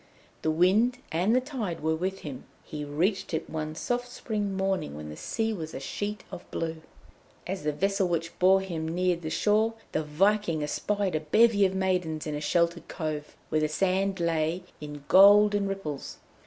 [0.41, 4.95] The wind and the tide were with him; he reached it one soft spring morning
[4.95, 6.77] when the sea was a sheet of blue.
[7.45, 11.75] As the vessel which bore him neared the shore, the Viking espied a bevy of
[11.75, 16.17] maidens in a sheltered cove, where the sand lay in golden ripples.